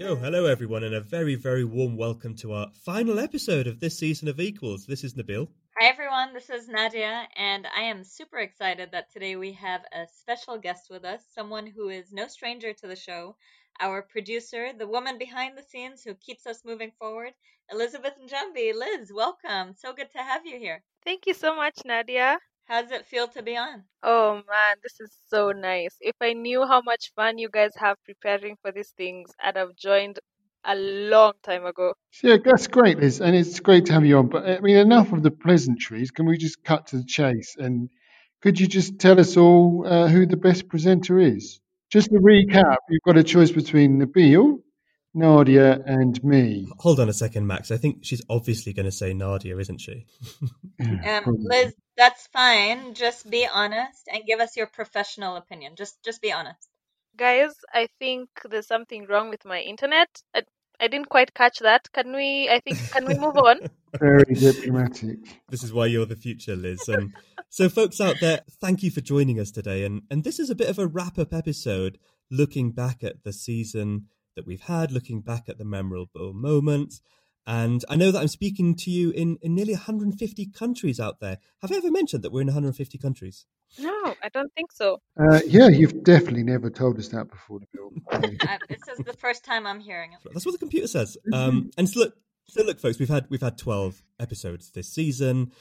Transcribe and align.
Yo, 0.00 0.16
hello 0.16 0.46
everyone, 0.46 0.82
and 0.82 0.94
a 0.94 1.00
very, 1.02 1.34
very 1.34 1.62
warm 1.62 1.94
welcome 1.94 2.34
to 2.34 2.54
our 2.54 2.70
final 2.86 3.20
episode 3.20 3.66
of 3.66 3.80
this 3.80 3.98
season 3.98 4.28
of 4.28 4.40
Equals. 4.40 4.86
This 4.86 5.04
is 5.04 5.12
Nabil. 5.12 5.46
Hi 5.78 5.88
everyone, 5.88 6.32
this 6.32 6.48
is 6.48 6.70
Nadia, 6.70 7.28
and 7.36 7.66
I 7.76 7.82
am 7.82 8.02
super 8.02 8.38
excited 8.38 8.92
that 8.92 9.12
today 9.12 9.36
we 9.36 9.52
have 9.52 9.82
a 9.92 10.06
special 10.10 10.56
guest 10.56 10.88
with 10.88 11.04
us, 11.04 11.20
someone 11.34 11.66
who 11.66 11.90
is 11.90 12.14
no 12.14 12.28
stranger 12.28 12.72
to 12.72 12.86
the 12.86 12.96
show, 12.96 13.36
our 13.78 14.00
producer, 14.00 14.70
the 14.72 14.88
woman 14.88 15.18
behind 15.18 15.58
the 15.58 15.62
scenes 15.62 16.02
who 16.02 16.14
keeps 16.14 16.46
us 16.46 16.64
moving 16.64 16.92
forward, 16.98 17.34
Elizabeth 17.70 18.14
Njambi. 18.18 18.72
Liz, 18.74 19.12
welcome. 19.14 19.74
So 19.76 19.92
good 19.92 20.10
to 20.12 20.22
have 20.22 20.46
you 20.46 20.58
here. 20.58 20.82
Thank 21.04 21.26
you 21.26 21.34
so 21.34 21.54
much, 21.54 21.78
Nadia. 21.84 22.38
How 22.70 22.82
does 22.82 22.92
it 22.92 23.04
feel 23.04 23.26
to 23.26 23.42
be 23.42 23.56
on? 23.56 23.82
Oh 24.04 24.34
man, 24.34 24.76
this 24.80 25.00
is 25.00 25.10
so 25.26 25.50
nice. 25.50 25.96
If 26.00 26.14
I 26.20 26.34
knew 26.34 26.64
how 26.64 26.80
much 26.82 27.10
fun 27.16 27.36
you 27.36 27.48
guys 27.50 27.72
have 27.76 27.96
preparing 28.04 28.56
for 28.62 28.70
these 28.70 28.90
things, 28.96 29.32
I'd 29.42 29.56
have 29.56 29.74
joined 29.74 30.20
a 30.64 30.76
long 30.76 31.32
time 31.42 31.66
ago. 31.66 31.94
Yeah, 32.22 32.36
that's 32.44 32.68
great, 32.68 33.00
Liz, 33.00 33.20
and 33.20 33.34
it's 33.34 33.58
great 33.58 33.86
to 33.86 33.92
have 33.94 34.06
you 34.06 34.18
on. 34.18 34.28
But 34.28 34.48
I 34.48 34.60
mean, 34.60 34.76
enough 34.76 35.12
of 35.12 35.24
the 35.24 35.32
pleasantries. 35.32 36.12
Can 36.12 36.26
we 36.26 36.38
just 36.38 36.62
cut 36.62 36.86
to 36.88 36.98
the 36.98 37.04
chase? 37.04 37.56
And 37.58 37.88
could 38.40 38.60
you 38.60 38.68
just 38.68 39.00
tell 39.00 39.18
us 39.18 39.36
all 39.36 39.84
uh, 39.84 40.06
who 40.06 40.24
the 40.24 40.36
best 40.36 40.68
presenter 40.68 41.18
is? 41.18 41.58
Just 41.90 42.10
to 42.10 42.20
recap, 42.20 42.76
you've 42.88 43.02
got 43.04 43.16
a 43.16 43.24
choice 43.24 43.50
between 43.50 44.00
Nabil, 44.00 44.60
Nadia, 45.12 45.80
and 45.84 46.22
me. 46.22 46.68
Hold 46.78 47.00
on 47.00 47.08
a 47.08 47.12
second, 47.12 47.46
Max. 47.46 47.70
I 47.70 47.76
think 47.76 48.04
she's 48.04 48.22
obviously 48.30 48.72
going 48.72 48.86
to 48.86 48.92
say 48.92 49.12
Nadia, 49.12 49.56
isn't 49.58 49.80
she? 49.80 50.06
um, 50.80 51.24
Liz, 51.26 51.74
that's 51.96 52.28
fine. 52.28 52.94
Just 52.94 53.28
be 53.28 53.46
honest 53.52 54.08
and 54.12 54.24
give 54.24 54.40
us 54.40 54.56
your 54.56 54.66
professional 54.66 55.36
opinion. 55.36 55.74
Just, 55.76 56.02
just 56.04 56.22
be 56.22 56.32
honest. 56.32 56.68
Guys, 57.16 57.52
I 57.72 57.88
think 57.98 58.28
there's 58.48 58.68
something 58.68 59.06
wrong 59.06 59.30
with 59.30 59.44
my 59.44 59.60
internet. 59.60 60.08
I, 60.34 60.42
I 60.78 60.86
didn't 60.86 61.08
quite 61.08 61.34
catch 61.34 61.58
that. 61.58 61.90
Can 61.92 62.14
we? 62.14 62.48
I 62.48 62.60
think. 62.60 62.78
Can 62.92 63.04
we 63.04 63.14
move 63.14 63.36
on? 63.36 63.58
Very 64.00 64.34
diplomatic. 64.34 65.18
This 65.48 65.64
is 65.64 65.72
why 65.72 65.86
you're 65.86 66.06
the 66.06 66.16
future, 66.16 66.56
Liz. 66.56 66.88
And 66.88 67.12
so, 67.50 67.68
folks 67.68 68.00
out 68.00 68.16
there, 68.20 68.40
thank 68.60 68.82
you 68.82 68.90
for 68.90 69.00
joining 69.00 69.40
us 69.40 69.50
today. 69.50 69.84
And 69.84 70.02
and 70.10 70.24
this 70.24 70.38
is 70.38 70.48
a 70.48 70.54
bit 70.54 70.70
of 70.70 70.78
a 70.78 70.86
wrap 70.86 71.18
up 71.18 71.34
episode, 71.34 71.98
looking 72.30 72.70
back 72.70 73.04
at 73.04 73.24
the 73.24 73.32
season 73.32 74.06
that 74.36 74.46
we've 74.46 74.62
had, 74.62 74.92
looking 74.92 75.20
back 75.20 75.48
at 75.48 75.58
the 75.58 75.64
memorable 75.64 76.32
moments. 76.32 77.00
And 77.46 77.84
I 77.88 77.96
know 77.96 78.10
that 78.10 78.20
I'm 78.20 78.28
speaking 78.28 78.76
to 78.76 78.90
you 78.90 79.10
in, 79.10 79.38
in 79.42 79.54
nearly 79.54 79.72
150 79.72 80.46
countries 80.52 81.00
out 81.00 81.20
there. 81.20 81.38
Have 81.62 81.72
I 81.72 81.76
ever 81.76 81.90
mentioned 81.90 82.22
that 82.22 82.32
we're 82.32 82.42
in 82.42 82.46
150 82.46 82.98
countries? 82.98 83.46
No, 83.78 84.14
I 84.22 84.28
don't 84.32 84.52
think 84.54 84.72
so. 84.72 85.00
Uh, 85.18 85.40
yeah, 85.46 85.68
you've 85.68 86.02
definitely 86.02 86.42
never 86.42 86.70
told 86.70 86.98
us 86.98 87.08
that 87.08 87.30
before, 87.30 87.60
Bill. 87.72 87.90
uh, 88.10 88.58
this 88.68 88.80
is 88.92 89.04
the 89.04 89.16
first 89.18 89.44
time 89.44 89.66
I'm 89.66 89.80
hearing 89.80 90.12
it. 90.12 90.18
That's 90.32 90.44
what 90.44 90.52
the 90.52 90.58
computer 90.58 90.88
says. 90.88 91.16
Um, 91.32 91.70
and 91.78 91.88
so 91.88 92.00
look, 92.00 92.14
so 92.48 92.62
look, 92.64 92.80
folks, 92.80 92.98
we've 92.98 93.08
had 93.08 93.26
we've 93.30 93.40
had 93.40 93.56
12 93.56 94.02
episodes 94.18 94.72
this 94.72 94.92
season. 94.92 95.52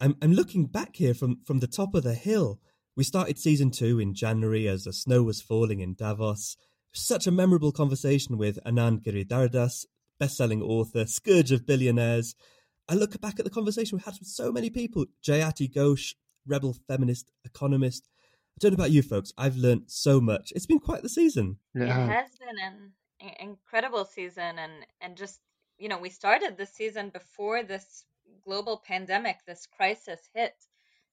I'm 0.00 0.16
I'm 0.20 0.32
looking 0.32 0.66
back 0.66 0.96
here 0.96 1.14
from 1.14 1.40
from 1.46 1.60
the 1.60 1.66
top 1.66 1.94
of 1.94 2.02
the 2.02 2.14
hill. 2.14 2.60
We 2.94 3.04
started 3.04 3.38
season 3.38 3.70
two 3.70 3.98
in 3.98 4.14
January 4.14 4.68
as 4.68 4.84
the 4.84 4.92
snow 4.92 5.22
was 5.22 5.40
falling 5.40 5.80
in 5.80 5.94
Davos. 5.94 6.56
Such 6.98 7.26
a 7.26 7.30
memorable 7.30 7.72
conversation 7.72 8.38
with 8.38 8.58
Anand 8.64 9.04
Giridharadas, 9.04 9.84
best-selling 10.18 10.62
author, 10.62 11.04
scourge 11.06 11.52
of 11.52 11.66
billionaires. 11.66 12.34
I 12.88 12.94
look 12.94 13.20
back 13.20 13.38
at 13.38 13.44
the 13.44 13.50
conversation 13.50 13.98
we 13.98 14.02
had 14.02 14.18
with 14.18 14.28
so 14.28 14.50
many 14.50 14.70
people: 14.70 15.04
Jayati 15.22 15.70
Ghosh, 15.70 16.14
rebel 16.46 16.74
feminist 16.88 17.30
economist. 17.44 18.08
I 18.24 18.56
don't 18.60 18.72
know 18.72 18.76
about 18.76 18.92
you 18.92 19.02
folks. 19.02 19.30
I've 19.36 19.56
learned 19.56 19.82
so 19.88 20.22
much. 20.22 20.52
It's 20.56 20.64
been 20.64 20.78
quite 20.78 21.02
the 21.02 21.10
season. 21.10 21.58
Yeah. 21.74 22.06
It 22.06 22.12
has 22.12 22.30
been 22.38 22.58
an 22.58 22.92
incredible 23.40 24.06
season, 24.06 24.58
and 24.58 24.86
and 25.02 25.16
just 25.18 25.40
you 25.78 25.90
know, 25.90 25.98
we 25.98 26.08
started 26.08 26.56
this 26.56 26.72
season 26.72 27.10
before 27.10 27.62
this 27.62 28.06
global 28.42 28.82
pandemic, 28.86 29.36
this 29.46 29.66
crisis 29.66 30.30
hit. 30.34 30.54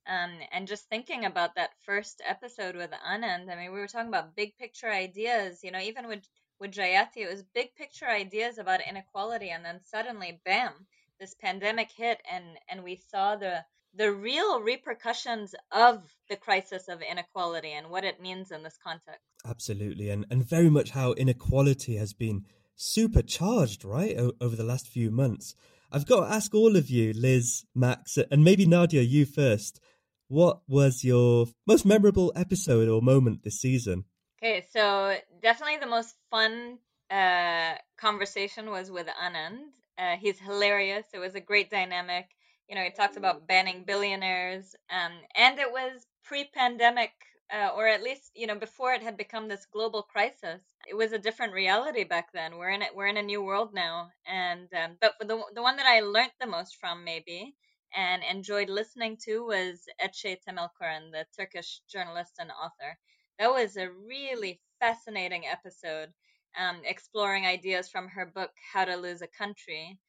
Um, 0.08 0.32
and 0.52 0.68
just 0.68 0.90
thinking 0.90 1.26
about 1.26 1.56
that 1.56 1.72
first 1.86 2.22
episode 2.28 2.76
with 2.76 2.92
Anand, 2.92 3.50
I 3.50 3.56
mean, 3.56 3.72
we 3.72 3.80
were 3.80 3.88
talking 3.88 4.10
about 4.10 4.36
big 4.36 4.58
picture 4.58 4.90
ideas, 4.90 5.64
you 5.64 5.72
know, 5.72 5.80
even 5.80 6.08
with 6.08 6.28
with 6.60 6.72
Jayati, 6.72 7.18
it 7.18 7.30
was 7.30 7.44
big 7.54 7.76
picture 7.76 8.08
ideas 8.08 8.58
about 8.58 8.88
inequality, 8.88 9.50
and 9.50 9.66
then 9.66 9.82
suddenly, 9.84 10.40
bam, 10.46 10.72
this 11.20 11.36
pandemic 11.36 11.92
hit, 11.92 12.22
and 12.32 12.46
and 12.70 12.84
we 12.84 12.96
saw 12.96 13.36
the 13.36 13.66
the 13.96 14.12
real 14.12 14.62
repercussions 14.62 15.54
of 15.72 16.04
the 16.30 16.36
crisis 16.36 16.88
of 16.88 17.02
inequality 17.02 17.72
and 17.72 17.90
what 17.90 18.04
it 18.04 18.22
means 18.22 18.52
in 18.52 18.64
this 18.64 18.78
context. 18.84 19.22
Absolutely, 19.46 20.10
and 20.10 20.26
and 20.30 20.46
very 20.46 20.70
much 20.70 20.92
how 20.92 21.14
inequality 21.14 21.96
has 21.98 22.14
been 22.14 22.46
supercharged, 22.76 23.84
right, 23.86 24.18
o- 24.18 24.34
over 24.42 24.56
the 24.56 24.64
last 24.64 24.88
few 24.88 25.12
months. 25.12 25.56
I've 25.92 26.08
got 26.08 26.26
to 26.26 26.34
ask 26.34 26.56
all 26.56 26.76
of 26.76 26.90
you, 26.90 27.14
Liz, 27.14 27.66
Max, 27.76 28.18
and 28.18 28.44
maybe 28.44 28.66
Nadia, 28.66 29.02
you 29.02 29.26
first. 29.26 29.80
What 30.28 30.62
was 30.68 31.04
your 31.04 31.48
most 31.68 31.86
memorable 31.86 32.32
episode 32.36 32.88
or 32.88 33.02
moment 33.02 33.44
this 33.44 33.60
season? 33.60 34.06
Okay, 34.42 34.66
so 34.72 35.18
definitely 35.42 35.78
the 35.78 35.88
most 35.88 36.16
fun 36.30 36.80
uh, 37.10 37.76
conversation 37.98 38.70
was 38.70 38.90
with 38.90 39.08
Anand. 39.08 39.60
Uh, 39.98 40.16
he's 40.18 40.40
hilarious. 40.40 41.06
It 41.14 41.20
was 41.20 41.36
a 41.36 41.40
great 41.40 41.70
dynamic. 41.70 42.30
You 42.68 42.76
know, 42.76 42.84
he 42.84 42.90
talked 42.90 43.18
about 43.18 43.48
banning 43.48 43.84
billionaires, 43.86 44.76
um, 44.90 45.12
and 45.36 45.60
it 45.60 45.72
was 45.72 46.08
pre-pandemic, 46.24 47.12
uh, 47.54 47.70
or 47.76 47.88
at 47.88 48.02
least 48.02 48.32
you 48.34 48.48
know 48.48 48.56
before 48.56 48.94
it 48.94 49.04
had 49.04 49.18
become 49.18 49.48
this 49.48 49.68
global 49.72 50.02
crisis. 50.02 50.62
It 50.90 50.96
was 50.96 51.12
a 51.12 51.20
different 51.20 51.54
reality 51.54 52.04
back 52.04 52.32
then. 52.34 52.58
We're 52.58 52.72
in 52.72 52.82
it. 52.82 52.96
We're 52.96 53.08
in 53.08 53.18
a 53.18 53.22
new 53.22 53.44
world 53.44 53.74
now, 53.74 54.10
and 54.26 54.68
um, 54.74 54.98
but 55.00 55.14
the 55.20 55.42
the 55.54 55.62
one 55.62 55.78
that 55.78 55.86
I 55.86 56.00
learned 56.00 56.32
the 56.40 56.48
most 56.48 56.78
from 56.78 57.04
maybe 57.04 57.56
and 57.96 58.24
enjoyed 58.24 58.70
listening 58.70 59.18
to 59.26 59.46
was 59.46 59.86
Ece 60.04 60.38
Temelkuran, 60.48 61.12
the 61.12 61.26
Turkish 61.38 61.82
journalist 61.90 62.34
and 62.40 62.52
author. 62.52 62.98
That 63.40 63.52
was 63.52 63.78
a 63.78 63.90
really 63.92 64.62
fascinating 64.80 65.46
episode, 65.46 66.14
um, 66.58 66.82
exploring 66.86 67.46
ideas 67.46 67.90
from 67.90 68.08
her 68.10 68.26
book 68.26 68.52
How 68.74 68.86
to 68.86 68.96
Lose 68.96 69.22
a 69.22 69.28
Country. 69.28 70.00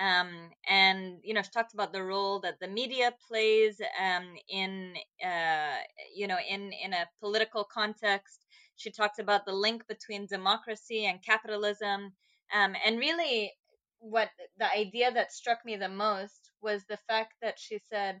Um, 0.00 0.50
and 0.68 1.18
you 1.22 1.34
know, 1.34 1.42
she 1.42 1.50
talked 1.50 1.74
about 1.74 1.92
the 1.92 2.02
role 2.02 2.40
that 2.40 2.58
the 2.60 2.68
media 2.68 3.14
plays 3.28 3.80
um, 4.02 4.34
in 4.48 4.94
uh, 5.24 5.76
you 6.14 6.26
know 6.26 6.38
in 6.48 6.72
in 6.72 6.92
a 6.92 7.08
political 7.20 7.64
context. 7.64 8.44
She 8.76 8.90
talked 8.90 9.18
about 9.20 9.46
the 9.46 9.52
link 9.52 9.86
between 9.86 10.26
democracy 10.26 11.06
and 11.06 11.22
capitalism, 11.22 12.12
um, 12.52 12.74
and 12.84 12.98
really, 12.98 13.52
what 14.04 14.30
the 14.58 14.70
idea 14.70 15.10
that 15.10 15.32
struck 15.32 15.64
me 15.64 15.76
the 15.76 15.88
most 15.88 16.50
was 16.60 16.84
the 16.84 16.98
fact 17.08 17.32
that 17.40 17.58
she 17.58 17.78
said 17.90 18.20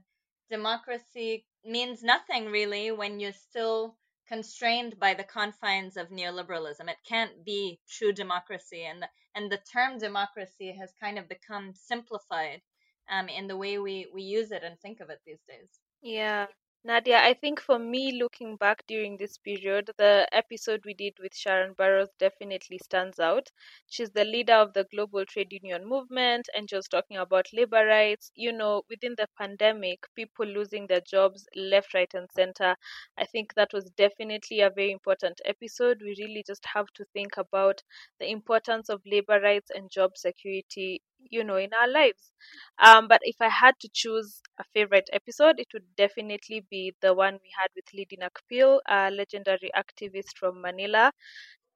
democracy 0.50 1.46
means 1.64 2.02
nothing 2.02 2.46
really 2.46 2.90
when 2.90 3.20
you're 3.20 3.32
still 3.32 3.96
constrained 4.26 4.98
by 4.98 5.12
the 5.12 5.24
confines 5.24 5.98
of 5.98 6.08
neoliberalism. 6.08 6.88
It 6.88 6.96
can't 7.06 7.44
be 7.44 7.80
true 7.88 8.12
democracy, 8.12 8.84
and 8.84 9.02
the, 9.02 9.08
and 9.34 9.52
the 9.52 9.60
term 9.72 9.98
democracy 9.98 10.72
has 10.72 10.90
kind 10.98 11.18
of 11.18 11.28
become 11.28 11.74
simplified 11.74 12.62
um, 13.10 13.28
in 13.28 13.46
the 13.46 13.56
way 13.56 13.78
we 13.78 14.08
we 14.14 14.22
use 14.22 14.50
it 14.52 14.62
and 14.64 14.80
think 14.80 15.00
of 15.00 15.10
it 15.10 15.20
these 15.26 15.42
days. 15.46 15.68
Yeah, 16.02 16.46
Nadia, 16.84 17.18
I 17.18 17.34
think 17.34 17.60
for 17.60 17.80
me, 17.80 18.12
looking 18.12 18.56
back 18.56 18.86
during 18.86 19.16
this 19.16 19.38
period, 19.38 19.90
the 19.96 20.28
episode 20.30 20.84
we 20.84 20.94
did 20.94 21.18
with 21.18 21.32
Sharan 21.32 21.74
Burrows 21.74 22.10
definitely 22.18 22.78
stands 22.78 23.18
out. 23.18 23.50
She's 23.88 24.10
the 24.10 24.24
leader 24.24 24.52
of 24.52 24.72
the 24.72 24.84
global 24.84 25.26
trade 25.26 25.52
union 25.52 25.84
movement 25.84 26.48
and 26.54 26.68
just 26.68 26.90
talking 26.92 27.16
about 27.16 27.52
labor 27.52 27.84
rights. 27.84 28.30
You 28.36 28.52
know, 28.52 28.82
within 28.88 29.14
the 29.16 29.28
pandemic, 29.36 30.06
people 30.14 30.46
losing 30.46 30.86
their 30.86 31.00
jobs 31.00 31.46
left, 31.56 31.92
right, 31.92 32.12
and 32.14 32.30
center. 32.30 32.76
I 33.18 33.24
think 33.26 33.54
that 33.54 33.72
was 33.72 33.90
definitely 33.90 34.60
a 34.60 34.70
very 34.70 34.92
important 34.92 35.40
episode. 35.44 36.00
We 36.02 36.14
really 36.20 36.44
just 36.46 36.64
have 36.66 36.86
to 36.94 37.04
think 37.12 37.36
about 37.36 37.82
the 38.20 38.30
importance 38.30 38.88
of 38.88 39.02
labor 39.04 39.40
rights 39.40 39.70
and 39.74 39.90
job 39.90 40.16
security 40.16 41.02
you 41.30 41.44
know 41.44 41.56
in 41.56 41.72
our 41.74 41.88
lives. 41.88 42.32
Um 42.78 43.08
but 43.08 43.20
if 43.24 43.36
i 43.40 43.48
had 43.48 43.78
to 43.80 43.88
choose 43.92 44.40
a 44.58 44.64
favorite 44.74 45.10
episode 45.12 45.58
it 45.58 45.68
would 45.72 45.94
definitely 45.96 46.60
be 46.70 46.94
the 47.00 47.12
one 47.14 47.34
we 47.42 47.50
had 47.58 47.68
with 47.76 47.86
Lidy 47.94 48.16
Nacpil, 48.16 48.80
a 48.88 49.10
legendary 49.10 49.70
activist 49.76 50.36
from 50.38 50.60
Manila. 50.60 51.12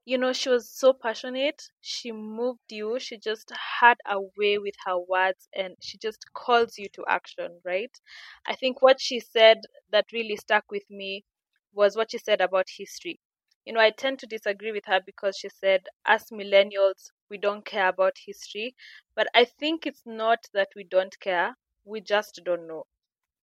You 0.05 0.19
know 0.19 0.33
she 0.33 0.49
was 0.49 0.69
so 0.71 0.93
passionate. 0.93 1.62
She 1.81 2.11
moved 2.11 2.73
you. 2.73 2.99
She 2.99 3.17
just 3.19 3.53
had 3.81 3.99
a 4.06 4.21
way 4.37 4.59
with 4.59 4.75
her 4.87 4.99
words 4.99 5.49
and 5.55 5.77
she 5.81 5.99
just 5.99 6.25
calls 6.35 6.79
you 6.79 6.89
to 6.95 7.05
action 7.09 7.61
right? 7.65 7.97
I 8.47 8.56
think 8.56 8.83
what 8.83 9.00
she 9.00 9.21
said 9.21 9.59
that 9.91 10.06
really 10.12 10.37
stuck 10.37 10.65
with 10.73 10.91
me 10.91 11.25
was 11.73 11.97
what 11.97 12.11
she 12.11 12.19
said 12.19 12.41
about 12.41 12.67
history 12.77 13.21
you 13.65 13.73
know, 13.73 13.81
I 13.81 13.91
tend 13.91 14.19
to 14.21 14.27
disagree 14.27 14.73
with 14.73 14.87
her 14.87 15.01
because 15.01 15.37
she 15.39 15.49
said, 15.49 15.89
as 16.05 16.31
millennials, 16.31 17.11
we 17.31 17.39
don't 17.39 17.65
care 17.65 17.89
about 17.89 18.19
history. 18.19 18.75
But 19.15 19.29
I 19.35 19.45
think 19.45 19.87
it's 19.87 20.05
not 20.07 20.47
that 20.55 20.71
we 20.77 20.85
don't 20.85 21.19
care, 21.21 21.57
we 21.85 22.01
just 22.01 22.41
don't 22.45 22.67
know. 22.67 22.85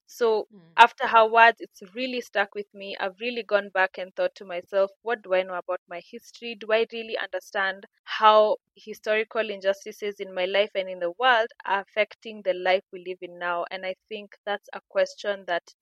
So 0.08 0.50
Mm. 0.52 0.76
after 0.78 1.06
her 1.06 1.28
words, 1.28 1.62
it's 1.62 1.84
really 1.94 2.20
stuck 2.20 2.56
with 2.56 2.74
me. 2.74 2.98
I've 3.00 3.20
really 3.20 3.44
gone 3.44 3.70
back 3.70 4.00
and 4.00 4.16
thought 4.16 4.34
to 4.38 4.44
myself, 4.44 4.90
what 5.04 5.22
do 5.22 5.36
I 5.36 5.44
know 5.44 5.54
about 5.54 5.80
my 5.88 6.02
history? 6.04 6.56
Do 6.56 6.72
I 6.72 6.88
really 6.92 7.16
understand 7.16 7.86
how 8.04 8.58
historical 8.76 9.48
injustices 9.52 10.20
in 10.20 10.34
my 10.34 10.46
life 10.46 10.72
and 10.74 10.90
in 10.90 10.98
the 11.00 11.12
world 11.20 11.50
are 11.66 11.82
affecting 11.82 12.42
the 12.42 12.56
life 12.56 12.84
we 12.92 13.04
live 13.06 13.20
in 13.22 13.38
now? 13.38 13.66
And 13.70 13.86
I 13.86 13.94
think 14.10 14.36
that's 14.44 14.70
a 14.74 14.82
question 14.90 15.46
that 15.46 15.76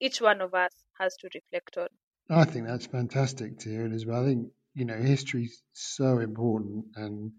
each 0.00 0.20
one 0.20 0.40
of 0.40 0.54
us 0.54 0.84
has 0.98 1.16
to 1.18 1.30
reflect 1.34 1.78
on. 1.78 1.88
I 2.28 2.44
think 2.44 2.66
that's 2.66 2.86
fantastic 2.86 3.58
to 3.60 3.70
hear 3.70 3.86
it 3.86 3.92
as 3.92 4.04
well. 4.04 4.22
I 4.22 4.26
think 4.26 4.48
you 4.74 4.84
know 4.84 4.96
history's 4.96 5.62
so 5.72 6.18
important, 6.18 6.86
and 6.96 7.32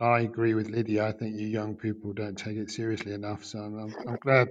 I 0.00 0.20
agree 0.20 0.54
with 0.54 0.68
Lydia. 0.68 1.06
I 1.06 1.12
think 1.12 1.38
you 1.38 1.46
young 1.46 1.76
people 1.76 2.12
don't 2.12 2.36
take 2.36 2.56
it 2.56 2.70
seriously 2.70 3.12
enough. 3.12 3.44
So 3.44 3.58
I'm, 3.58 3.78
I'm, 3.78 3.94
I'm 4.08 4.16
glad. 4.16 4.48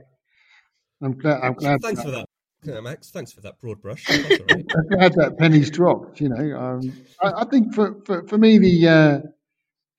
I'm 1.01 1.17
glad. 1.17 1.41
I'm 1.41 1.53
glad. 1.53 1.81
Thanks 1.81 2.01
for 2.01 2.11
that, 2.11 2.25
yeah, 2.63 2.79
Max. 2.79 3.11
Thanks 3.11 3.31
for 3.31 3.41
that 3.41 3.59
broad 3.59 3.81
brush. 3.81 4.09
Right. 4.09 4.41
I'm 4.51 4.87
glad 4.87 5.13
that 5.13 5.37
penny's 5.37 5.69
dropped. 5.69 6.21
You 6.21 6.29
know, 6.29 6.57
um, 6.57 6.93
I, 7.21 7.41
I 7.41 7.45
think 7.45 7.75
for, 7.75 8.01
for, 8.05 8.27
for 8.27 8.37
me 8.37 8.57
the 8.57 8.87
uh, 8.87 9.19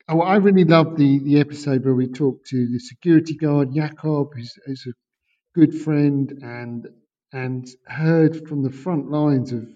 oh, 0.09 0.21
I 0.21 0.37
really 0.37 0.65
loved 0.65 0.97
the 0.97 1.21
the 1.21 1.41
episode 1.41 1.85
where 1.85 1.95
we 1.95 2.09
talked 2.09 2.47
to 2.49 2.67
the 2.67 2.79
security 2.79 3.37
guard 3.37 3.75
Jakob, 3.75 4.35
who's, 4.35 4.59
who's 4.67 4.87
a 4.89 5.59
good 5.59 5.75
friend, 5.75 6.33
and 6.43 6.89
and 7.35 7.67
heard 7.85 8.47
from 8.47 8.63
the 8.63 8.71
front 8.71 9.11
lines 9.11 9.53
of 9.53 9.67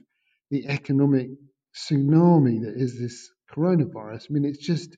the 0.51 0.69
economic 0.69 1.29
tsunami 1.75 2.63
that 2.63 2.75
is 2.77 2.99
this 2.99 3.31
coronavirus. 3.53 4.27
I 4.31 4.33
mean, 4.33 4.45
it's 4.45 4.65
just 4.65 4.97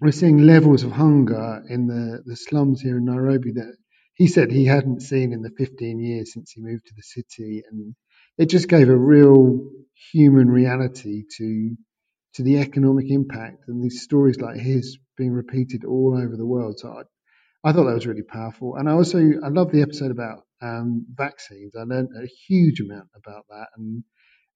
we're 0.00 0.12
seeing 0.12 0.38
levels 0.38 0.84
of 0.84 0.92
hunger 0.92 1.62
in 1.68 1.88
the, 1.88 2.22
the 2.24 2.36
slums 2.36 2.80
here 2.80 2.98
in 2.98 3.04
Nairobi 3.04 3.52
that 3.52 3.76
he 4.14 4.28
said 4.28 4.52
he 4.52 4.64
hadn't 4.64 5.02
seen 5.02 5.32
in 5.32 5.42
the 5.42 5.50
15 5.50 5.98
years 5.98 6.32
since 6.32 6.52
he 6.52 6.62
moved 6.62 6.86
to 6.86 6.94
the 6.96 7.02
city. 7.02 7.64
And 7.68 7.96
it 8.38 8.46
just 8.46 8.68
gave 8.68 8.88
a 8.88 8.96
real 8.96 9.70
human 10.12 10.48
reality 10.48 11.24
to 11.38 11.76
to 12.34 12.44
the 12.44 12.58
economic 12.58 13.10
impact 13.10 13.64
and 13.66 13.82
these 13.82 14.02
stories 14.02 14.38
like 14.38 14.56
his 14.56 14.98
being 15.16 15.32
repeated 15.32 15.84
all 15.84 16.16
over 16.16 16.36
the 16.36 16.46
world. 16.46 16.78
So 16.78 16.88
I, 16.88 17.68
I 17.68 17.72
thought 17.72 17.86
that 17.86 17.94
was 17.94 18.06
really 18.06 18.22
powerful. 18.22 18.76
And 18.76 18.88
I 18.88 18.92
also 18.92 19.18
I 19.18 19.48
love 19.48 19.72
the 19.72 19.82
episode 19.82 20.12
about 20.12 20.44
um, 20.62 21.06
vaccines. 21.14 21.74
I 21.76 21.82
learned 21.82 22.10
a 22.16 22.26
huge 22.26 22.80
amount 22.80 23.08
about 23.14 23.44
that 23.48 23.68
and 23.76 24.04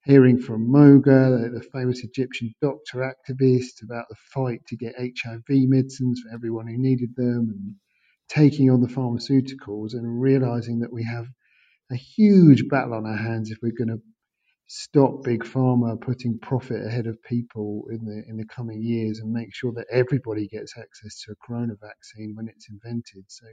hearing 0.04 0.38
from 0.38 0.68
Mohga, 0.68 1.42
the, 1.42 1.58
the 1.58 1.64
famous 1.72 2.04
Egyptian 2.04 2.54
doctor 2.60 2.98
activist, 2.98 3.82
about 3.82 4.06
the 4.08 4.16
fight 4.32 4.60
to 4.66 4.76
get 4.76 4.94
HIV 4.98 5.44
medicines 5.48 6.20
for 6.20 6.34
everyone 6.34 6.66
who 6.66 6.76
needed 6.78 7.14
them, 7.16 7.50
and 7.50 7.74
taking 8.28 8.70
on 8.70 8.80
the 8.80 8.88
pharmaceuticals, 8.88 9.94
and 9.94 10.20
realizing 10.20 10.80
that 10.80 10.92
we 10.92 11.04
have 11.04 11.26
a 11.90 11.96
huge 11.96 12.68
battle 12.68 12.94
on 12.94 13.06
our 13.06 13.16
hands 13.16 13.50
if 13.50 13.58
we're 13.62 13.72
going 13.72 13.88
to 13.88 14.00
stop 14.66 15.22
big 15.22 15.44
pharma 15.44 16.00
putting 16.00 16.38
profit 16.38 16.86
ahead 16.86 17.06
of 17.06 17.22
people 17.22 17.84
in 17.90 18.04
the 18.04 18.24
in 18.28 18.36
the 18.36 18.46
coming 18.46 18.82
years 18.82 19.20
and 19.20 19.30
make 19.30 19.54
sure 19.54 19.72
that 19.72 19.86
everybody 19.90 20.48
gets 20.48 20.76
access 20.78 21.20
to 21.20 21.32
a 21.32 21.36
corona 21.46 21.74
vaccine 21.80 22.32
when 22.34 22.48
it's 22.48 22.68
invented. 22.70 23.24
So 23.28 23.46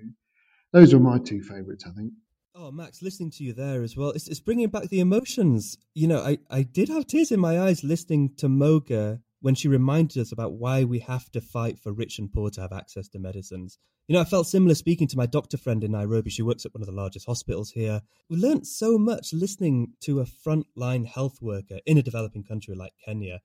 those 0.71 0.93
were 0.93 1.01
my 1.01 1.19
two 1.19 1.41
favorites, 1.41 1.85
I 1.85 1.91
think. 1.91 2.13
Oh, 2.53 2.69
Max, 2.69 3.01
listening 3.01 3.31
to 3.31 3.45
you 3.45 3.53
there 3.53 3.81
as 3.81 3.95
well, 3.95 4.09
it's, 4.09 4.27
it's 4.27 4.41
bringing 4.41 4.67
back 4.67 4.89
the 4.89 4.99
emotions. 4.99 5.77
You 5.93 6.09
know, 6.09 6.19
I, 6.19 6.37
I 6.49 6.63
did 6.63 6.89
have 6.89 7.07
tears 7.07 7.31
in 7.31 7.39
my 7.39 7.57
eyes 7.57 7.81
listening 7.81 8.35
to 8.37 8.47
Mohga 8.47 9.21
when 9.39 9.55
she 9.55 9.69
reminded 9.69 10.19
us 10.19 10.33
about 10.33 10.53
why 10.53 10.83
we 10.83 10.99
have 10.99 11.31
to 11.31 11.39
fight 11.39 11.79
for 11.79 11.93
rich 11.93 12.19
and 12.19 12.31
poor 12.31 12.49
to 12.49 12.61
have 12.61 12.73
access 12.73 13.07
to 13.09 13.19
medicines. 13.19 13.79
You 14.09 14.15
know, 14.15 14.21
I 14.21 14.25
felt 14.25 14.47
similar 14.47 14.75
speaking 14.75 15.07
to 15.07 15.17
my 15.17 15.27
doctor 15.27 15.57
friend 15.57 15.81
in 15.81 15.91
Nairobi. 15.91 16.29
She 16.29 16.41
works 16.41 16.65
at 16.65 16.73
one 16.73 16.81
of 16.81 16.87
the 16.87 16.93
largest 16.93 17.25
hospitals 17.25 17.71
here. 17.71 18.01
We 18.29 18.35
learned 18.35 18.67
so 18.67 18.97
much 18.97 19.31
listening 19.31 19.93
to 20.01 20.19
a 20.19 20.25
frontline 20.25 21.05
health 21.05 21.41
worker 21.41 21.79
in 21.85 21.97
a 21.97 22.03
developing 22.03 22.43
country 22.43 22.75
like 22.75 22.91
Kenya 23.05 23.39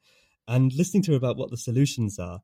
and 0.49 0.73
listening 0.73 1.05
to 1.05 1.13
her 1.13 1.17
about 1.17 1.37
what 1.37 1.51
the 1.53 1.57
solutions 1.57 2.19
are. 2.19 2.41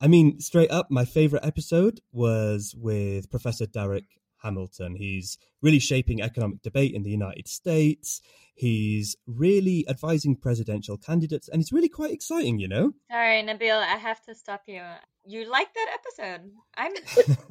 I 0.00 0.08
mean, 0.08 0.40
straight 0.40 0.70
up, 0.70 0.90
my 0.90 1.04
favorite 1.04 1.44
episode 1.44 2.00
was 2.10 2.74
with 2.76 3.30
Professor 3.30 3.66
Darrick 3.66 4.06
Hamilton. 4.42 4.94
He's 4.96 5.38
really 5.62 5.78
shaping 5.78 6.22
economic 6.22 6.62
debate 6.62 6.94
in 6.94 7.02
the 7.02 7.10
United 7.10 7.48
States. 7.48 8.20
He's 8.54 9.16
really 9.26 9.86
advising 9.88 10.36
presidential 10.36 10.96
candidates, 10.96 11.48
and 11.48 11.60
it's 11.60 11.72
really 11.72 11.88
quite 11.90 12.12
exciting, 12.12 12.58
you 12.58 12.68
know? 12.68 12.92
Sorry, 13.10 13.42
Nabil, 13.42 13.76
I 13.76 13.96
have 13.96 14.22
to 14.24 14.34
stop 14.34 14.62
you. 14.66 14.82
You 15.26 15.50
like 15.50 15.68
that 15.74 15.98
episode? 15.98 16.50
I'm 16.76 16.92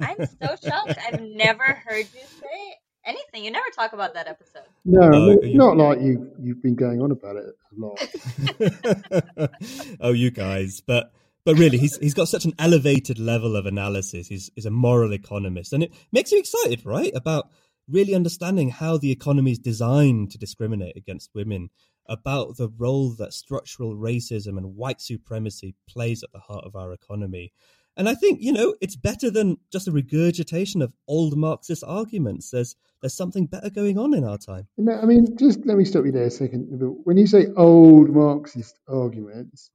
I'm 0.00 0.26
so 0.26 0.56
shocked. 0.68 0.98
I've 1.06 1.20
never 1.22 1.62
heard 1.86 2.06
you 2.12 2.20
say 2.40 2.74
anything. 3.04 3.44
You 3.44 3.50
never 3.52 3.66
talk 3.74 3.92
about 3.92 4.14
that 4.14 4.26
episode. 4.26 4.62
No, 4.84 5.06
not, 5.08 5.44
you- 5.44 5.54
not 5.58 5.76
like 5.76 6.00
you 6.00 6.32
you've 6.42 6.62
been 6.62 6.74
going 6.74 7.00
on 7.00 7.10
about 7.12 7.36
it 7.36 7.54
a 7.70 7.74
lot. 7.78 9.50
oh, 10.00 10.12
you 10.12 10.30
guys, 10.30 10.80
but 10.80 11.12
but 11.46 11.56
really, 11.58 11.78
he's 11.78 11.96
he's 11.98 12.12
got 12.12 12.26
such 12.26 12.44
an 12.44 12.54
elevated 12.58 13.20
level 13.20 13.54
of 13.54 13.66
analysis. 13.66 14.26
He's 14.26 14.50
he's 14.56 14.66
a 14.66 14.70
moral 14.70 15.12
economist, 15.12 15.72
and 15.72 15.84
it 15.84 15.94
makes 16.10 16.32
you 16.32 16.40
excited, 16.40 16.84
right? 16.84 17.12
About 17.14 17.48
really 17.88 18.16
understanding 18.16 18.68
how 18.68 18.98
the 18.98 19.12
economy 19.12 19.52
is 19.52 19.58
designed 19.60 20.32
to 20.32 20.38
discriminate 20.38 20.96
against 20.96 21.30
women, 21.36 21.70
about 22.08 22.56
the 22.56 22.68
role 22.76 23.14
that 23.18 23.32
structural 23.32 23.94
racism 23.94 24.58
and 24.58 24.74
white 24.74 25.00
supremacy 25.00 25.76
plays 25.88 26.24
at 26.24 26.32
the 26.32 26.40
heart 26.40 26.64
of 26.64 26.74
our 26.74 26.92
economy. 26.92 27.52
And 27.96 28.08
I 28.08 28.14
think, 28.14 28.42
you 28.42 28.52
know, 28.52 28.74
it's 28.80 28.96
better 28.96 29.30
than 29.30 29.56
just 29.70 29.86
a 29.86 29.92
regurgitation 29.92 30.82
of 30.82 30.94
old 31.06 31.36
Marxist 31.36 31.84
arguments. 31.86 32.50
There's 32.50 32.74
there's 33.00 33.14
something 33.14 33.46
better 33.46 33.70
going 33.70 33.98
on 33.98 34.14
in 34.14 34.24
our 34.24 34.36
time. 34.36 34.66
No, 34.76 34.98
I 35.00 35.04
mean, 35.04 35.36
just 35.36 35.64
let 35.64 35.78
me 35.78 35.84
stop 35.84 36.06
you 36.06 36.12
there 36.12 36.24
a 36.24 36.30
second. 36.30 36.66
When 37.04 37.16
you 37.16 37.28
say 37.28 37.46
old 37.56 38.10
Marxist 38.10 38.80
arguments, 38.88 39.70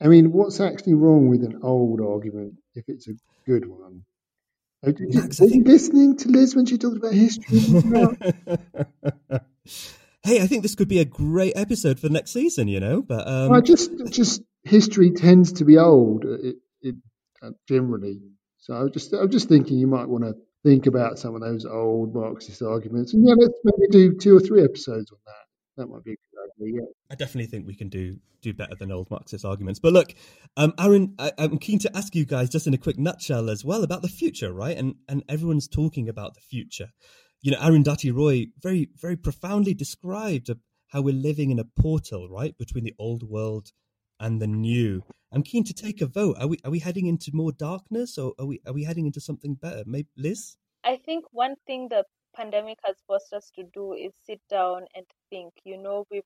I 0.00 0.08
mean, 0.08 0.32
what's 0.32 0.60
actually 0.60 0.94
wrong 0.94 1.28
with 1.28 1.42
an 1.42 1.60
old 1.62 2.00
argument 2.00 2.54
if 2.74 2.84
it's 2.88 3.08
a 3.08 3.14
good 3.46 3.68
one? 3.68 4.04
Oh, 4.84 4.92
did 4.92 5.14
you, 5.14 5.20
Max, 5.20 5.40
were 5.40 5.46
you 5.46 5.52
think- 5.52 5.66
listening 5.66 6.16
to 6.18 6.28
Liz 6.28 6.54
when 6.54 6.66
she 6.66 6.76
talked 6.78 6.98
about 6.98 7.14
history? 7.14 7.58
hey, 10.22 10.42
I 10.42 10.46
think 10.46 10.62
this 10.62 10.74
could 10.74 10.88
be 10.88 10.98
a 10.98 11.04
great 11.04 11.54
episode 11.56 11.98
for 11.98 12.08
next 12.08 12.32
season, 12.32 12.68
you 12.68 12.80
know. 12.80 13.00
But 13.00 13.26
um, 13.26 13.48
well, 13.50 13.62
just 13.62 13.90
just 14.10 14.42
history 14.64 15.12
tends 15.12 15.54
to 15.54 15.64
be 15.64 15.78
old, 15.78 16.24
uh, 16.24 16.38
it, 16.42 16.56
it, 16.82 16.94
uh, 17.42 17.50
generally. 17.66 18.20
So 18.58 18.74
I 18.74 18.82
was 18.82 18.92
just 18.92 19.14
I 19.14 19.22
was 19.22 19.30
just 19.30 19.48
thinking 19.48 19.78
you 19.78 19.86
might 19.86 20.08
want 20.08 20.24
to 20.24 20.34
think 20.62 20.86
about 20.86 21.18
some 21.18 21.34
of 21.34 21.40
those 21.40 21.64
old 21.64 22.14
Marxist 22.14 22.62
arguments, 22.62 23.14
and 23.14 23.26
yeah, 23.26 23.34
let's 23.38 23.58
maybe 23.64 23.90
do 23.90 24.14
two 24.18 24.36
or 24.36 24.40
three 24.40 24.62
episodes 24.62 25.10
on 25.10 25.18
that. 25.24 25.46
That 25.78 25.86
might 25.88 26.04
be 26.04 26.16
a. 26.60 26.64
Yeah. 26.66 26.80
I 27.10 27.14
definitely 27.14 27.46
think 27.46 27.66
we 27.66 27.74
can 27.74 27.88
do 27.88 28.18
do 28.42 28.52
better 28.52 28.74
than 28.78 28.92
old 28.92 29.10
Marxist 29.10 29.44
arguments. 29.44 29.80
But 29.80 29.92
look, 29.92 30.14
um, 30.56 30.72
Aaron, 30.78 31.14
I, 31.18 31.32
I'm 31.38 31.58
keen 31.58 31.78
to 31.80 31.96
ask 31.96 32.14
you 32.14 32.24
guys 32.24 32.48
just 32.48 32.66
in 32.66 32.74
a 32.74 32.78
quick 32.78 32.98
nutshell 32.98 33.50
as 33.50 33.64
well 33.64 33.82
about 33.82 34.02
the 34.02 34.08
future, 34.08 34.52
right? 34.52 34.76
And 34.76 34.96
and 35.08 35.24
everyone's 35.28 35.68
talking 35.68 36.08
about 36.08 36.34
the 36.34 36.40
future. 36.40 36.90
You 37.42 37.52
know, 37.52 37.58
Arundhati 37.58 38.14
Roy 38.14 38.46
very 38.60 38.90
very 39.00 39.16
profoundly 39.16 39.74
described 39.74 40.50
how 40.88 41.02
we're 41.02 41.14
living 41.14 41.50
in 41.50 41.58
a 41.58 41.64
portal, 41.64 42.28
right, 42.28 42.56
between 42.56 42.84
the 42.84 42.94
old 42.98 43.22
world 43.22 43.72
and 44.20 44.40
the 44.40 44.46
new. 44.46 45.02
I'm 45.32 45.42
keen 45.42 45.64
to 45.64 45.74
take 45.74 46.00
a 46.00 46.06
vote. 46.06 46.36
Are 46.40 46.46
we 46.46 46.58
are 46.64 46.70
we 46.70 46.78
heading 46.78 47.06
into 47.06 47.30
more 47.34 47.52
darkness, 47.52 48.18
or 48.18 48.34
are 48.38 48.46
we 48.46 48.60
are 48.66 48.72
we 48.72 48.84
heading 48.84 49.06
into 49.06 49.20
something 49.20 49.54
better? 49.54 49.82
Maybe 49.86 50.08
Liz. 50.16 50.56
I 50.84 50.96
think 51.04 51.24
one 51.32 51.56
thing 51.66 51.88
the 51.88 52.04
pandemic 52.34 52.78
has 52.84 52.96
forced 53.06 53.32
us 53.32 53.50
to 53.56 53.64
do 53.74 53.94
is 53.94 54.12
sit 54.24 54.40
down 54.48 54.84
and 54.94 55.04
think. 55.30 55.52
You 55.64 55.82
know, 55.82 56.06
we've 56.10 56.22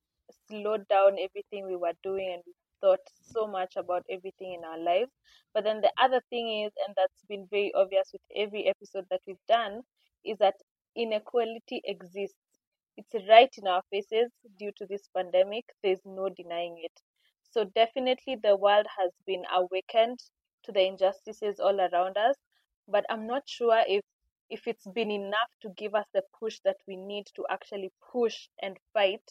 slowed 0.49 0.87
down 0.89 1.19
everything 1.19 1.67
we 1.67 1.77
were 1.77 1.95
doing 2.03 2.33
and 2.33 2.43
we 2.47 2.55
thought 2.81 3.01
so 3.23 3.47
much 3.47 3.77
about 3.77 4.05
everything 4.11 4.55
in 4.55 4.65
our 4.65 4.79
lives. 4.79 5.11
But 5.55 5.65
then 5.65 5.81
the 5.81 5.93
other 5.99 6.21
thing 6.31 6.65
is, 6.65 6.73
and 6.87 6.95
that's 6.97 7.25
been 7.29 7.47
very 7.51 7.73
obvious 7.75 8.11
with 8.13 8.23
every 8.35 8.67
episode 8.67 9.07
that 9.11 9.23
we've 9.27 9.47
done, 9.49 9.83
is 10.25 10.39
that 10.39 10.57
inequality 10.97 11.83
exists. 11.85 12.37
It's 12.97 13.15
right 13.29 13.53
in 13.59 13.67
our 13.67 13.83
faces 13.91 14.31
due 14.59 14.73
to 14.77 14.87
this 14.87 15.09
pandemic. 15.09 15.65
There's 15.83 16.05
no 16.05 16.29
denying 16.29 16.79
it. 16.83 17.01
So 17.51 17.65
definitely 17.65 18.37
the 18.37 18.57
world 18.57 18.87
has 18.99 19.13
been 19.27 19.45
awakened 19.53 20.21
to 20.65 20.73
the 20.73 20.83
injustices 20.87 21.59
all 21.61 21.81
around 21.81 22.17
us. 22.17 22.37
But 22.87 23.05
I'm 23.11 23.27
not 23.27 23.49
sure 23.49 23.83
if 23.87 24.05
if 24.51 24.67
it's 24.67 24.87
been 24.87 25.11
enough 25.11 25.51
to 25.63 25.71
give 25.71 25.95
us 25.95 26.07
the 26.13 26.23
push 26.39 26.61
that 26.65 26.77
we 26.87 26.97
need 26.97 27.27
to 27.37 27.47
actually 27.49 27.93
push 28.13 28.49
and 28.61 28.79
fight 28.93 29.23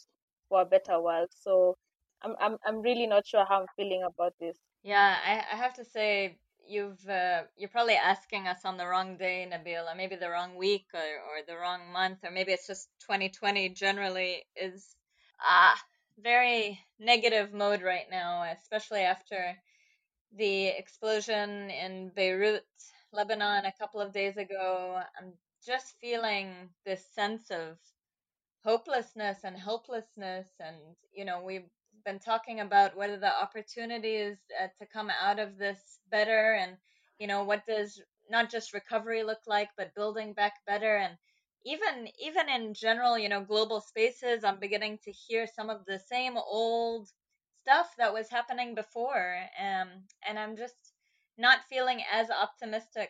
for 0.50 0.62
a 0.62 0.66
better 0.66 1.00
world. 1.02 1.30
So 1.32 1.78
I'm 2.22 2.36
I'm 2.40 2.58
I'm 2.66 2.82
really 2.82 3.08
not 3.08 3.26
sure 3.28 3.46
how 3.46 3.62
I'm 3.62 3.68
feeling 3.78 4.04
about 4.04 4.34
this. 4.40 4.58
Yeah, 4.84 5.16
I, 5.26 5.44
I 5.54 5.58
have 5.58 5.74
to 5.76 5.86
say 5.86 6.38
you've 6.68 7.08
uh, 7.10 7.44
you're 7.58 7.70
probably 7.70 7.96
asking 7.96 8.48
us 8.48 8.66
on 8.66 8.78
the 8.78 8.88
wrong 8.88 9.18
day, 9.18 9.48
Nabil, 9.52 9.92
or 9.92 9.96
maybe 9.96 10.16
the 10.16 10.30
wrong 10.30 10.56
week, 10.56 10.86
or, 10.94 11.00
or 11.02 11.38
the 11.48 11.58
wrong 11.58 11.92
month, 11.94 12.20
or 12.24 12.32
maybe 12.32 12.52
it's 12.52 12.68
just 12.68 12.90
2020 13.06 13.70
generally 13.70 14.46
is 14.56 14.96
ah 15.42 15.80
very 16.22 16.80
negative 17.00 17.54
mode 17.54 17.82
right 17.82 18.08
now, 18.12 18.44
especially 18.44 19.02
after 19.02 19.56
the 20.38 20.68
explosion 20.68 21.70
in 21.70 22.10
Beirut, 22.16 22.66
Lebanon, 23.14 23.66
a 23.66 23.74
couple 23.80 24.02
of 24.02 24.14
days 24.14 24.38
ago. 24.38 25.02
I'm 25.20 25.34
just 25.66 25.96
feeling 26.02 26.70
this 26.86 27.04
sense 27.14 27.50
of 27.52 27.78
hopelessness 28.70 29.40
and 29.44 29.58
helplessness 29.58 30.48
and 30.60 30.78
you 31.12 31.26
know 31.26 31.42
we've 31.44 31.70
been 32.06 32.20
talking 32.20 32.60
about 32.60 32.96
what 32.96 33.10
are 33.10 33.18
the 33.18 33.42
opportunities 33.42 34.38
uh, 34.62 34.68
to 34.80 34.86
come 34.94 35.10
out 35.24 35.40
of 35.40 35.58
this 35.58 35.80
better 36.12 36.54
and 36.62 36.74
you 37.18 37.26
know 37.26 37.44
what 37.44 37.66
does 37.66 38.00
not 38.30 38.52
just 38.52 38.74
recovery 38.74 39.24
look 39.24 39.40
like 39.48 39.70
but 39.76 39.96
building 39.96 40.34
back 40.34 40.54
better. 40.68 40.98
And 40.98 41.18
even 41.66 42.10
even 42.24 42.48
in 42.48 42.74
general 42.76 43.18
you 43.18 43.28
know 43.28 43.42
global 43.42 43.82
spaces 43.82 44.44
i'm 44.44 44.60
beginning 44.60 44.98
to 45.04 45.12
hear 45.12 45.46
some 45.48 45.70
of 45.70 45.84
the 45.86 46.00
same 46.00 46.38
old 46.38 47.10
stuff 47.62 47.90
that 47.98 48.14
was 48.14 48.30
happening 48.30 48.76
before. 48.76 49.36
Um 49.60 49.90
and 50.28 50.38
i'm 50.38 50.56
just 50.56 50.94
not 51.38 51.60
feeling 51.70 52.04
as 52.14 52.28
optimistic 52.30 53.10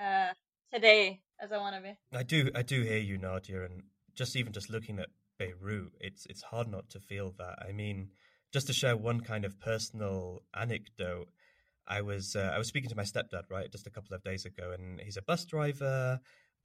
uh 0.00 0.32
today 0.72 1.20
as 1.38 1.52
i 1.52 1.58
want 1.58 1.76
to 1.76 1.82
be. 1.82 1.98
I 2.12 2.22
do 2.22 2.50
i 2.54 2.62
do 2.62 2.82
hear 2.82 2.98
you 2.98 3.18
nadia 3.18 3.64
and 3.66 3.82
just 4.16 4.36
even 4.36 4.52
just 4.52 4.70
looking 4.70 4.98
at 4.98 5.08
Beirut, 5.38 5.92
it's 6.00 6.26
it's 6.26 6.42
hard 6.42 6.68
not 6.68 6.88
to 6.90 7.00
feel 7.00 7.34
that. 7.38 7.58
I 7.66 7.72
mean, 7.72 8.08
just 8.52 8.66
to 8.68 8.72
share 8.72 8.96
one 8.96 9.20
kind 9.20 9.44
of 9.44 9.60
personal 9.60 10.42
anecdote, 10.54 11.28
I 11.86 12.00
was 12.00 12.34
uh, 12.34 12.52
I 12.54 12.58
was 12.58 12.68
speaking 12.68 12.90
to 12.90 12.96
my 12.96 13.04
stepdad 13.04 13.50
right 13.50 13.70
just 13.70 13.86
a 13.86 13.90
couple 13.90 14.14
of 14.14 14.22
days 14.22 14.44
ago, 14.44 14.72
and 14.72 15.00
he's 15.00 15.16
a 15.16 15.22
bus 15.22 15.44
driver. 15.44 16.20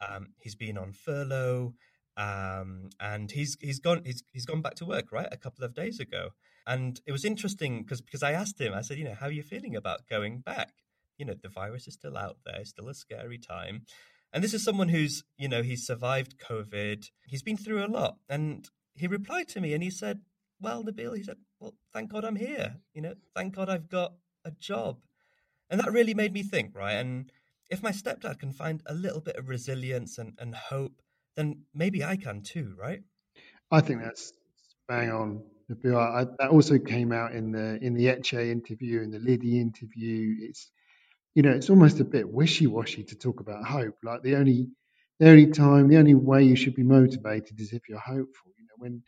Um, 0.08 0.30
he's 0.40 0.56
been 0.56 0.78
on 0.78 0.94
furlough, 0.94 1.74
um, 2.18 2.90
and 3.00 3.30
he's 3.32 3.58
he's 3.62 3.80
gone 3.80 4.02
he's 4.06 4.24
he's 4.32 4.46
gone 4.46 4.62
back 4.62 4.76
to 4.76 4.86
work 4.86 5.12
right 5.12 5.28
a 5.32 5.38
couple 5.38 5.64
of 5.64 5.76
days 5.76 6.00
ago, 6.00 6.30
and 6.66 7.00
it 7.06 7.12
was 7.12 7.26
interesting 7.26 7.84
because 7.84 8.02
because 8.02 8.24
I 8.24 8.32
asked 8.32 8.60
him 8.60 8.74
I 8.74 8.82
said 8.82 8.98
you 8.98 9.04
know 9.04 9.16
how 9.20 9.28
are 9.28 9.32
you 9.32 9.44
feeling 9.44 9.76
about 9.76 10.08
going 10.10 10.40
back? 10.40 10.72
You 11.18 11.26
know 11.26 11.36
the 11.40 11.50
virus 11.50 11.88
is 11.88 11.94
still 11.94 12.18
out 12.18 12.38
there, 12.46 12.60
it's 12.60 12.72
still 12.72 12.90
a 12.90 12.96
scary 12.96 13.38
time, 13.38 13.86
and 14.34 14.44
this 14.44 14.54
is 14.54 14.64
someone 14.64 14.90
who's, 14.90 15.24
you 15.38 15.48
know, 15.48 15.62
he's 15.62 15.86
survived 15.86 16.40
COVID. 16.40 17.10
He's 17.26 17.44
been 17.44 17.58
through 17.58 17.86
a 17.86 17.88
lot. 17.88 18.18
And 18.30 18.70
he 18.96 19.08
replied 19.08 19.48
to 19.50 19.62
me 19.62 19.74
and 19.74 19.84
he 19.84 19.90
said, 19.90 20.22
Well, 20.60 20.84
Nabil, 20.84 21.18
he 21.18 21.24
said, 21.24 21.38
Well, 21.60 21.74
thank 21.94 22.12
God 22.12 22.24
I'm 22.24 22.38
here. 22.38 22.78
You 22.94 23.02
know, 23.02 23.14
thank 23.36 23.56
God 23.56 23.70
I've 23.70 23.90
got 23.90 24.14
a 24.46 24.52
job. 24.52 25.00
And 25.70 25.80
that 25.80 25.92
really 25.92 26.14
made 26.14 26.34
me 26.34 26.44
think, 26.44 26.76
right? 26.76 26.94
And 26.94 27.32
if 27.70 27.84
my 27.84 27.92
stepdad 27.92 28.40
can 28.40 28.52
find 28.52 28.82
a 28.86 28.94
little 28.94 29.22
bit 29.22 29.38
of 29.38 29.50
resilience 29.50 30.18
and, 30.18 30.34
and 30.40 30.56
hope, 30.56 31.02
then 31.36 31.64
maybe 31.74 32.04
I 32.04 32.18
can 32.18 32.42
too, 32.42 32.76
right? 32.78 33.04
I 33.72 33.82
think 33.82 34.02
that's 34.02 34.34
bang 34.88 35.12
on. 35.12 35.44
Nabil. 35.70 35.96
I, 35.96 36.26
that 36.40 36.50
also 36.52 36.78
came 36.78 37.12
out 37.12 37.34
in 37.34 37.52
the 37.52 37.80
in 37.82 37.94
the 37.94 38.08
Ece 38.08 38.52
interview 38.52 39.02
and 39.02 39.14
the 39.14 39.20
Lidy 39.20 39.60
interview. 39.60 40.36
It's 40.40 40.70
you 41.36 41.44
know, 41.44 41.52
it's 41.52 41.70
almost 41.70 42.00
a 42.00 42.06
bit 42.06 42.30
wishy-washy 42.30 43.04
to 43.06 43.16
talk 43.16 43.40
about 43.40 43.66
hope. 43.66 43.96
Like 44.04 44.22
the 44.24 44.36
only, 44.36 44.70
the 45.20 45.30
only 45.30 45.48
time, 45.48 45.88
the 45.88 45.98
only 45.98 46.16
way 46.16 46.44
you 46.44 46.56
should 46.56 46.76
be 46.76 46.84
motivated 46.84 47.60
is 47.60 47.74
if 47.74 47.84
you're 47.90 48.00
hopeful. 48.00 48.52
You 48.58 48.66
know, 48.66 48.76
when 48.78 49.04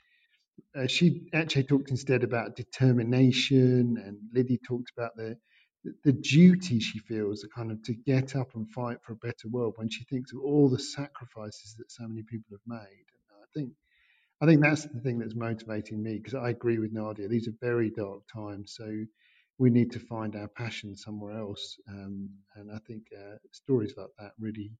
uh, 0.75 0.88
she 0.88 1.27
actually 1.34 1.63
talked 1.63 1.92
instead 1.92 2.24
about 2.24 2.56
determination, 2.56 3.98
and 4.06 4.18
Lidy 4.34 4.60
talked 4.65 4.92
about 4.98 5.12
the, 5.18 5.38
the 5.84 5.94
the 6.06 6.13
duty 6.13 6.80
she 6.80 7.00
feels, 7.00 7.42
to 7.42 7.50
kind 7.50 7.72
of 7.72 7.82
to 7.84 7.94
get 7.94 8.36
up 8.36 8.56
and 8.56 8.70
fight 8.72 8.98
for 9.06 9.13
a 9.13 9.18
better 9.18 9.50
world. 9.51 9.74
When 9.77 9.89
she 9.89 10.06
thinks 10.06 10.34
of 10.34 10.39
all 10.39 10.70
the 10.70 10.80
sacrifices 10.80 11.75
that 11.77 11.92
so 11.92 12.08
many 12.08 12.24
people 12.24 12.51
have 12.58 12.68
made, 12.82 13.08
and 13.12 13.39
I 13.44 13.48
think 13.56 13.74
I 14.42 14.46
think 14.46 14.62
that's 14.62 14.86
the 14.86 15.00
thing 15.01 15.20
that's 15.20 15.36
motivating 15.36 16.03
me 16.03 16.18
because 16.18 16.36
I 16.36 16.50
agree 16.51 16.80
with 16.80 16.94
Nadia. 16.94 17.27
These 17.27 17.48
are 17.48 17.56
very 17.62 17.92
dark 17.92 18.22
times, 18.34 18.75
so 18.77 18.86
we 19.58 19.70
need 19.70 19.92
to 19.92 20.00
find 20.00 20.36
our 20.36 20.48
passion 20.48 20.96
somewhere 20.96 21.38
else. 21.40 21.78
Um, 21.88 22.30
and 22.56 22.72
I 22.72 22.80
think 22.88 23.04
uh, 23.18 23.38
stories 23.52 23.94
like 23.98 24.10
that 24.20 24.32
really 24.40 24.72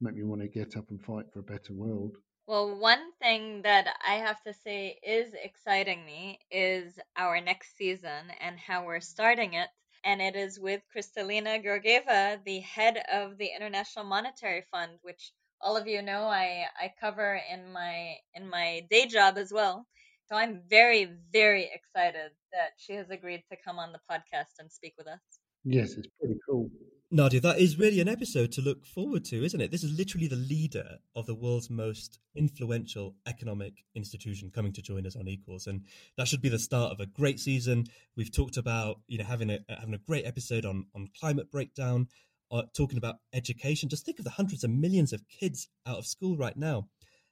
make 0.00 0.14
me 0.14 0.24
want 0.24 0.42
to 0.42 0.48
get 0.48 0.76
up 0.76 0.90
and 0.90 1.02
fight 1.02 1.26
for 1.32 1.40
a 1.40 1.42
better 1.42 1.72
world. 1.72 2.16
Well, 2.46 2.76
one 2.78 3.12
thing 3.22 3.62
that 3.62 3.86
I 4.06 4.14
have 4.14 4.42
to 4.42 4.52
say 4.52 4.98
is 5.02 5.32
exciting 5.34 6.04
me 6.04 6.40
is 6.50 6.98
our 7.16 7.40
next 7.40 7.76
season 7.76 8.30
and 8.40 8.58
how 8.58 8.84
we're 8.84 9.00
starting 9.00 9.54
it. 9.54 9.68
And 10.02 10.20
it 10.20 10.34
is 10.34 10.58
with 10.58 10.82
Kristalina 10.94 11.62
Georgieva, 11.62 12.42
the 12.44 12.60
head 12.60 13.02
of 13.12 13.38
the 13.38 13.50
International 13.54 14.04
Monetary 14.04 14.62
Fund, 14.70 14.98
which 15.02 15.32
all 15.60 15.76
of 15.76 15.86
you 15.86 16.02
know 16.02 16.24
I, 16.24 16.66
I 16.80 16.92
cover 16.98 17.40
in 17.50 17.70
my 17.72 18.16
in 18.34 18.48
my 18.48 18.86
day 18.90 19.06
job 19.06 19.36
as 19.36 19.52
well. 19.52 19.86
So 20.30 20.36
I'm 20.36 20.60
very, 20.70 21.10
very 21.32 21.68
excited 21.74 22.30
that 22.52 22.70
she 22.76 22.94
has 22.94 23.10
agreed 23.10 23.42
to 23.50 23.56
come 23.64 23.80
on 23.80 23.92
the 23.92 23.98
podcast 24.08 24.60
and 24.60 24.70
speak 24.70 24.94
with 24.96 25.08
us. 25.08 25.18
Yes, 25.64 25.94
it's 25.94 26.06
pretty 26.20 26.38
cool. 26.48 26.70
Nadia, 27.10 27.40
that 27.40 27.58
is 27.58 27.80
really 27.80 28.00
an 28.00 28.08
episode 28.08 28.52
to 28.52 28.60
look 28.60 28.86
forward 28.86 29.24
to, 29.24 29.44
isn't 29.44 29.60
it? 29.60 29.72
This 29.72 29.82
is 29.82 29.98
literally 29.98 30.28
the 30.28 30.36
leader 30.36 30.98
of 31.16 31.26
the 31.26 31.34
world's 31.34 31.68
most 31.68 32.20
influential 32.36 33.16
economic 33.26 33.72
institution 33.96 34.52
coming 34.54 34.72
to 34.74 34.82
join 34.82 35.04
us 35.04 35.16
on 35.16 35.26
Equals, 35.26 35.66
and 35.66 35.82
that 36.16 36.28
should 36.28 36.40
be 36.40 36.48
the 36.48 36.60
start 36.60 36.92
of 36.92 37.00
a 37.00 37.06
great 37.06 37.40
season. 37.40 37.86
We've 38.16 38.32
talked 38.32 38.56
about 38.56 39.00
you 39.08 39.18
know 39.18 39.24
having 39.24 39.50
a 39.50 39.58
having 39.68 39.94
a 39.94 39.98
great 39.98 40.24
episode 40.24 40.64
on 40.64 40.86
on 40.94 41.08
climate 41.18 41.50
breakdown, 41.50 42.06
uh, 42.52 42.62
talking 42.76 42.98
about 42.98 43.16
education. 43.34 43.88
Just 43.88 44.06
think 44.06 44.20
of 44.20 44.24
the 44.24 44.30
hundreds 44.30 44.62
of 44.62 44.70
millions 44.70 45.12
of 45.12 45.26
kids 45.28 45.68
out 45.86 45.98
of 45.98 46.06
school 46.06 46.36
right 46.36 46.56
now. 46.56 46.86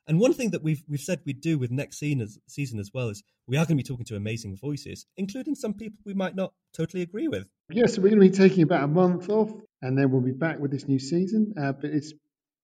And 0.08 0.18
one 0.18 0.32
thing 0.32 0.50
that 0.50 0.62
we've 0.62 0.82
we've 0.88 1.00
said 1.00 1.20
we'd 1.26 1.42
do 1.42 1.58
with 1.58 1.70
next 1.70 1.98
season 1.98 2.80
as 2.80 2.90
well 2.94 3.10
is 3.10 3.22
we 3.46 3.58
are 3.58 3.66
going 3.66 3.76
to 3.76 3.82
be 3.84 3.86
talking 3.86 4.06
to 4.06 4.16
amazing 4.16 4.56
voices, 4.56 5.04
including 5.18 5.54
some 5.54 5.74
people 5.74 5.98
we 6.06 6.14
might 6.14 6.34
not 6.34 6.54
totally 6.74 7.02
agree 7.02 7.28
with. 7.28 7.46
Yes, 7.70 7.90
yeah, 7.90 7.94
so 7.94 8.02
we're 8.02 8.08
going 8.08 8.22
to 8.22 8.28
be 8.30 8.48
taking 8.48 8.62
about 8.62 8.84
a 8.84 8.88
month 8.88 9.28
off, 9.28 9.52
and 9.82 9.98
then 9.98 10.10
we'll 10.10 10.22
be 10.22 10.32
back 10.32 10.58
with 10.58 10.70
this 10.70 10.88
new 10.88 10.98
season. 10.98 11.52
Uh, 11.60 11.72
but 11.72 11.90
it's 11.90 12.14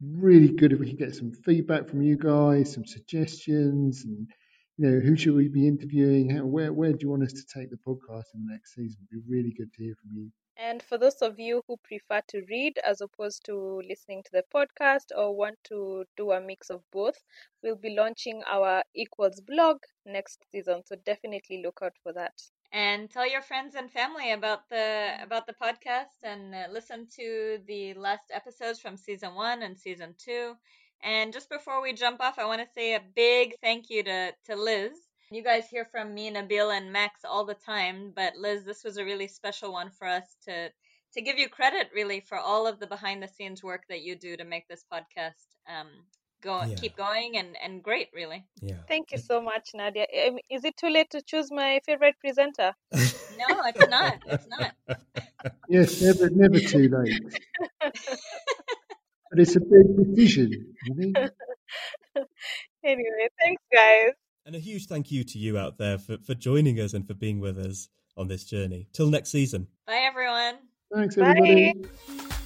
really 0.03 0.49
good 0.55 0.73
if 0.73 0.81
we 0.81 0.89
can 0.89 0.97
get 0.97 1.15
some 1.15 1.33
feedback 1.45 1.89
from 1.89 2.01
you 2.01 2.17
guys, 2.17 2.73
some 2.73 2.87
suggestions, 2.87 4.05
and 4.05 4.27
you 4.77 4.91
know 4.91 5.01
who 5.01 5.17
should 5.17 5.35
we 5.35 5.49
be 5.49 5.67
interviewing? 5.69 6.31
How, 6.31 6.45
where 6.45 6.73
where 6.73 6.93
do 6.93 6.99
you 7.01 7.11
want 7.11 7.23
us 7.23 7.33
to 7.33 7.45
take 7.47 7.71
the 7.71 7.77
podcast 7.77 8.35
in 8.35 8.47
the 8.47 8.53
next 8.53 8.75
season? 8.75 9.07
It'd 9.11 9.25
be 9.27 9.35
really 9.35 9.53
good 9.53 9.73
to 9.73 9.83
hear 9.83 9.95
from 10.01 10.11
you. 10.17 10.31
And 10.57 10.83
for 10.83 10.99
those 10.99 11.21
of 11.21 11.39
you 11.41 11.63
who 11.67 11.77
prefer 11.79 12.21
to 12.29 12.43
read 12.49 12.79
as 12.79 13.01
opposed 13.01 13.45
to 13.47 13.83
listening 13.89 14.23
to 14.23 14.31
the 14.33 14.45
podcast 14.55 15.07
or 15.17 15.35
want 15.35 15.59
to 15.65 16.05
do 16.17 16.31
a 16.31 16.41
mix 16.41 16.71
of 16.71 16.83
both, 16.93 17.25
we'll 17.63 17.77
be 17.77 17.91
launching 17.91 18.43
our 18.45 18.85
Equals 18.95 19.41
blog 19.41 19.79
next 20.07 20.45
season. 20.53 20.83
So 20.87 20.95
definitely 20.97 21.63
look 21.63 21.81
out 21.83 21.95
for 22.03 22.13
that. 22.13 22.41
And 22.71 23.11
tell 23.11 23.29
your 23.29 23.43
friends 23.43 23.75
and 23.75 23.91
family 23.91 24.33
about 24.33 24.69
the 24.69 25.17
about 25.21 25.47
the 25.47 25.55
podcast 25.55 26.23
and 26.23 26.55
uh, 26.55 26.67
listen 26.71 27.07
to 27.17 27.59
the 27.67 27.95
last 27.95 28.31
episodes 28.33 28.81
from 28.81 28.97
season 28.97 29.35
1 29.35 29.63
and 29.63 29.79
season 29.79 30.15
2. 30.19 30.57
And 31.03 31.33
just 31.33 31.51
before 31.51 31.83
we 31.83 31.93
jump 31.93 32.21
off, 32.21 32.39
I 32.39 32.47
want 32.47 32.61
to 32.63 32.75
say 32.75 32.95
a 32.95 33.03
big 33.15 33.55
thank 33.63 33.91
you 33.91 34.03
to 34.05 34.33
to 34.47 34.57
Liz 34.57 34.93
you 35.35 35.43
guys 35.43 35.69
hear 35.69 35.85
from 35.85 36.15
me, 36.15 36.31
Nabil, 36.31 36.77
and 36.77 36.93
Max 36.93 37.25
all 37.25 37.45
the 37.45 37.55
time, 37.55 38.13
but 38.15 38.37
Liz, 38.37 38.65
this 38.65 38.85
was 38.85 38.99
a 38.99 39.05
really 39.05 39.27
special 39.27 39.73
one 39.73 39.91
for 39.91 40.07
us 40.07 40.37
to 40.45 40.71
to 41.15 41.23
give 41.23 41.39
you 41.39 41.49
credit 41.49 41.89
really 41.95 42.21
for 42.21 42.37
all 42.37 42.67
of 42.67 42.81
the 42.81 42.89
behind 42.89 43.23
the 43.23 43.29
scenes 43.29 43.63
work 43.63 43.85
that 43.89 44.03
you 44.03 44.17
do 44.17 44.37
to 44.37 44.45
make 44.45 44.67
this 44.67 44.85
podcast 44.93 45.47
um, 45.69 45.87
go 46.43 46.65
yeah. 46.65 46.75
keep 46.75 46.97
going 46.97 47.37
and 47.37 47.57
and 47.63 47.83
great 47.83 48.09
really. 48.13 48.45
Yeah. 48.61 48.77
Thank 48.89 49.13
you 49.13 49.19
so 49.19 49.41
much, 49.41 49.71
Nadia. 49.75 50.07
Is 50.51 50.65
it 50.65 50.77
too 50.77 50.91
late 50.91 51.11
to 51.11 51.23
choose 51.23 51.51
my 51.51 51.81
favorite 51.87 52.17
presenter? 52.21 52.73
no, 52.93 53.63
it's 53.67 53.89
not. 53.89 54.19
It's 54.27 54.47
not. 54.47 54.73
yes, 55.69 56.03
never 56.03 56.31
never 56.31 56.61
too 56.61 56.89
late. 56.89 57.23
but 59.35 59.43
it's 59.43 59.57
a 59.57 59.61
big 59.61 60.15
decision. 60.15 60.75
anyway, 62.85 63.29
thanks 63.41 63.63
guys. 63.73 64.13
And 64.47 64.55
a 64.55 64.61
huge 64.61 64.87
thank 64.87 65.11
you 65.11 65.25
to 65.25 65.39
you 65.39 65.59
out 65.59 65.77
there 65.79 65.99
for, 65.99 66.19
for 66.19 66.35
joining 66.35 66.79
us 66.79 66.93
and 66.93 67.07
for 67.07 67.15
being 67.15 67.41
with 67.41 67.59
us 67.59 67.89
on 68.17 68.29
this 68.29 68.45
journey. 68.45 68.87
Till 68.93 69.09
next 69.09 69.31
season. 69.31 69.67
Bye, 69.87 70.05
everyone. 70.07 70.57
Thanks, 70.95 71.19
everybody. 71.19 71.73
Bye. 71.73 72.37